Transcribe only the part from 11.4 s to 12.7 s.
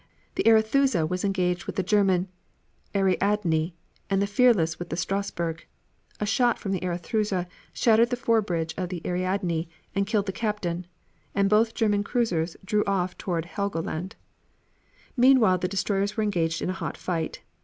both German cruisers